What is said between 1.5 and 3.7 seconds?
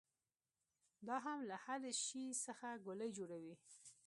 هر شي څخه ګولۍ جوړوي.